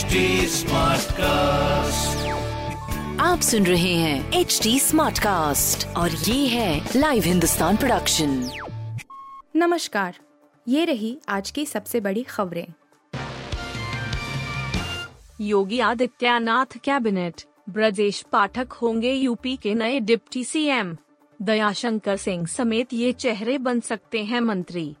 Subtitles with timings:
[0.00, 0.06] HD
[1.12, 2.28] cast
[3.20, 8.50] आप सुन रहे हैं एच डी स्मार्ट कास्ट और ये है लाइव हिंदुस्तान प्रोडक्शन
[9.56, 10.16] नमस्कार
[10.68, 12.66] ये रही आज की सबसे बड़ी खबरें।
[15.40, 20.96] योगी आदित्यनाथ कैबिनेट ब्रजेश पाठक होंगे यूपी के नए डिप्टी सीएम।
[21.42, 24.94] दयाशंकर सिंह समेत ये चेहरे बन सकते हैं मंत्री।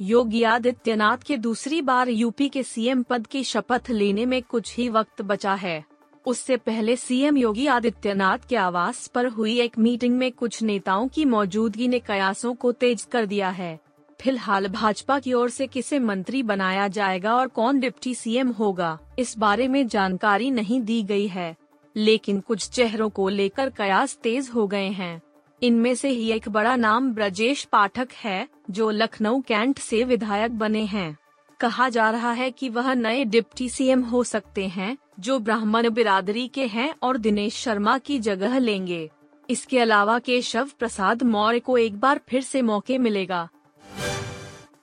[0.00, 4.88] योगी आदित्यनाथ के दूसरी बार यूपी के सीएम पद की शपथ लेने में कुछ ही
[4.88, 5.84] वक्त बचा है।
[6.26, 11.24] उससे पहले सीएम योगी आदित्यनाथ के आवास पर हुई एक मीटिंग में कुछ नेताओं की
[11.24, 13.78] मौजूदगी ने कयासों को तेज कर दिया है।
[14.20, 19.38] फ़िलहाल भाजपा की ओर से किसे मंत्री बनाया जाएगा और कौन डिप्टी सीएम होगा, इस
[19.38, 21.56] बारे में जानकारी नहीं दी गई है।
[21.96, 25.20] लेकिन कुछ चेहरों को लेकर कयास तेज हो गए हैं।
[25.62, 30.84] इनमें से ही एक बड़ा नाम ब्रजेश पाठक है जो लखनऊ कैंट से विधायक बने
[30.84, 31.16] हैं।
[31.60, 36.46] कहा जा रहा है कि वह नए डिप्टी सीएम हो सकते हैं, जो ब्राह्मण बिरादरी
[36.48, 39.08] के हैं और दिनेश शर्मा की जगह लेंगे।
[39.48, 43.48] इसके अलावा केशव प्रसाद मौर्य को एक बार फिर से मौके मिलेगा।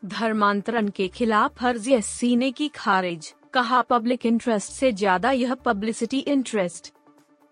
[0.05, 6.19] धर्मांतरण के खिलाफ फर्जी एस ने की खारिज, कहा पब्लिक इंटरेस्ट से ज़्यादा यह पब्लिसिटी
[6.19, 6.91] इंटरेस्ट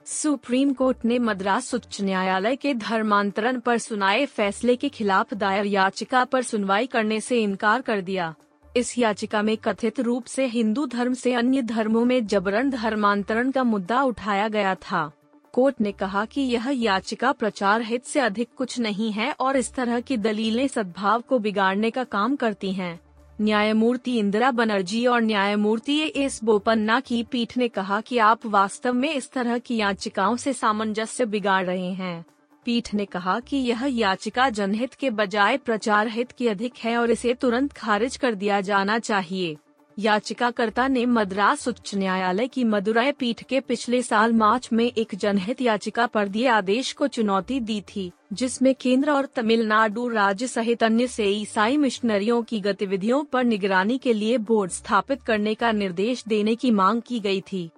[0.05, 6.23] सुप्रीम कोर्ट ने मद्रास उच्च न्यायालय के धर्मांतरण पर सुनाए फैसले के खिलाफ दायर याचिका
[6.23, 8.33] पर सुनवाई करने से इनकार कर दिया
[8.77, 13.63] इस याचिका में कथित रूप से हिंदू धर्म से अन्य धर्मों में जबरन धर्मांतरण का
[13.63, 15.11] मुद्दा उठाया गया था
[15.53, 19.73] कोर्ट ने कहा कि यह याचिका प्रचार हित से अधिक कुछ नहीं है और इस
[19.73, 22.99] तरह की दलीलें सद्भाव को बिगाड़ने का काम करती हैं।
[23.41, 29.13] न्यायमूर्ति इंदिरा बनर्जी और न्यायमूर्ति एस बोपन्ना की पीठ ने कहा कि आप वास्तव में
[29.13, 32.25] इस तरह की याचिकाओं से सामंजस्य बिगाड़ रहे हैं।
[32.65, 37.11] पीठ ने कहा कि यह याचिका जनहित के बजाय प्रचार हित की अधिक है और
[37.11, 39.57] इसे तुरंत खारिज कर दिया जाना चाहिए।
[39.97, 45.61] याचिकाकर्ता ने मद्रास उच्च न्यायालय की मदुरई पीठ के पिछले साल मार्च में एक जनहित
[45.61, 51.07] याचिका पर दिए आदेश को चुनौती दी थी, जिसमें केंद्र और तमिलनाडु राज्य सहित अन्य
[51.07, 56.55] से ईसाई मिशनरियों की गतिविधियों पर निगरानी के लिए बोर्ड स्थापित करने का निर्देश देने
[56.55, 57.69] की मांग की गई थी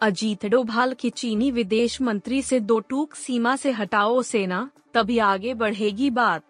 [0.00, 5.54] अजीत डोभाल की चीनी विदेश मंत्री से दो टूक सीमा से हटाओ सेना, तभी आगे
[5.54, 6.44] बढ़ेगी बात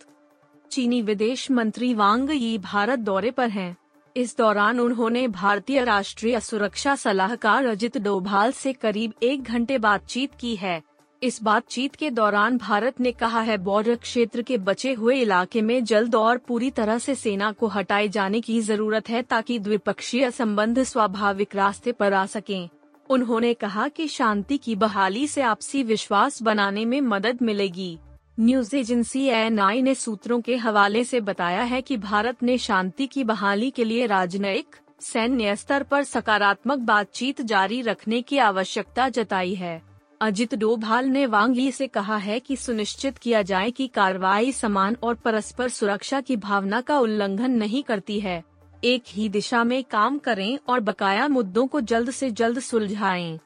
[0.70, 3.76] चीनी विदेश मंत्री वांग यी भारत दौरे पर हैं।
[4.16, 10.54] इस दौरान उन्होंने भारतीय राष्ट्रीय सुरक्षा सलाहकार अजित डोभाल से करीब एक घंटे बातचीत की
[10.56, 10.82] है
[11.22, 15.84] इस बातचीत के दौरान भारत ने कहा है बॉर्डर क्षेत्र के बचे हुए इलाके में
[15.84, 20.82] जल्द और पूरी तरह से सेना को हटाए जाने की ज़रूरत है ताकि द्विपक्षीय संबंध
[20.82, 22.68] स्वाभाविक रास्ते पर आ सकें।
[23.10, 27.96] उन्होंने कहा कि शांति की बहाली से आपसी विश्वास बनाने में मदद मिलेगी
[28.40, 33.24] न्यूज़ एजेंसी एन ने सूत्रों के हवाले से बताया है कि भारत ने शांति की
[33.24, 39.82] बहाली के लिए राजनयिक, सैन्य स्तर पर सकारात्मक बातचीत जारी रखने की आवश्यकता जताई है।
[40.20, 45.14] अजित डोभाल ने वांगी से कहा है कि सुनिश्चित किया जाए कि कार्रवाई समान और
[45.14, 48.42] परस्पर सुरक्षा की भावना का उल्लंघन नहीं करती है।
[48.84, 53.38] एक ही दिशा में काम करें और बकाया मुद्दों को जल्द से जल्द सुलझाएँ।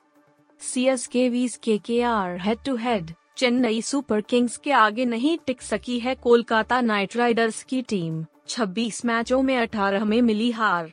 [0.61, 5.05] सी एस के वीज K K R head to head Chennai Super Kings के आगे
[5.05, 10.51] नहीं टिक सकी है कोलकाता नाइट राइडर्स की टीम। 26 मैचों में 18 में मिली
[10.51, 10.93] हार।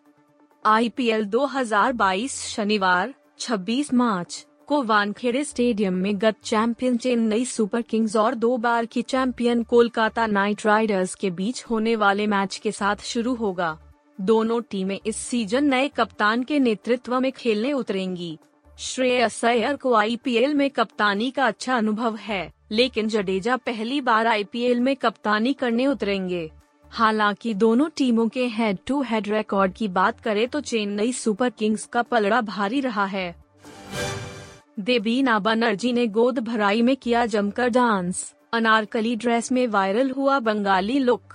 [0.66, 8.36] आईपीएल 2022 शनिवार 26 मार्च, को वानखेड़े स्टेडियम में गत चैंपियन चेन्नई सुपर किंग्स और
[8.36, 13.36] दो बार की चैंपियन कोलकाता नाइट राइडर्स के बीच होने वाले मैच के साथ शुरू
[13.36, 13.78] होगा।
[14.22, 18.38] दोनों टीमें इस सीज़न नए कप्तान के नेतृत्व में खेलने उतरेंगी।
[18.80, 24.80] श्रेयस अय्यर को आईपीएल में कप्तानी का अच्छा अनुभव है, लेकिन जडेजा पहली बार आईपीएल
[24.80, 26.50] में कप्तानी करने उतरेंगे।
[26.92, 31.86] हालाँकि दोनों टीमों के हेड टू हेड रिकॉर्ड की बात करें तो चेन्नई सुपर किंग्स
[31.86, 33.36] का पलड़ा भारी रहा है।
[34.80, 41.00] देबीना बनर्जी ने गोद भराई में किया जमकर डांस, अनारकली ड्रेस में वायरल हुआ Bengali
[41.00, 41.34] look.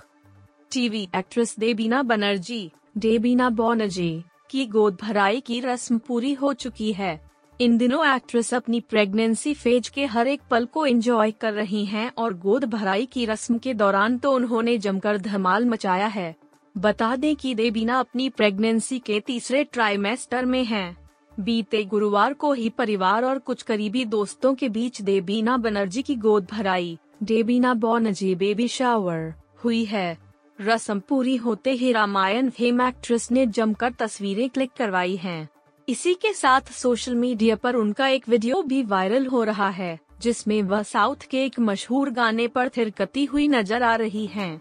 [0.71, 7.30] TV actress Debina Banerjee Debina Bonerjee की गोद भराई की रस्म पूरी हो चुकी है।
[7.61, 12.11] इन दिनों एक्ट्रेस अपनी प्रेगनेंसी फ़ेज़ के हर एक पल को एंजॉय कर रही हैं
[12.17, 16.33] और गोद भराई की रस्म के दौरान तो उन्होंने जमकर धमाल मचाया है
[16.75, 20.97] बता दें कि देबीना अपनी प्रेगनेंसी के तीसरे ट्राइमेस्टर में हैं।
[21.39, 26.47] बीते गुरुवार को ही परिवार और कुछ करीबी दोस्तों के बीच देबीना बनर्जी की गोद
[26.51, 30.17] भराई डेबीना बोनर्जी बेबी शावर हुई है
[30.59, 35.49] रस्म पूरी होते ही रामायण फेम एक्ट्रेस ने जमकर तस्वीरें क्लिक करवाई हैं।
[35.87, 40.61] इसी के साथ सोशल मीडिया पर उनका एक वीडियो भी वायरल हो रहा है, जिसमें
[40.63, 44.59] वह साउथ के एक मशहूर गाने पर थिरकती हुई नज़र आ रही हैं।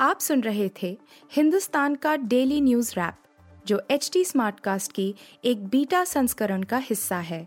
[0.00, 0.96] आप सुन रहे थे
[1.32, 3.14] हिंदुस्तान का डेली न्यूज़ रैप,
[3.66, 5.14] जो एच टी स्मार्टकास्ट की
[5.44, 7.46] एक बीटा संस्करण का हिस्सा है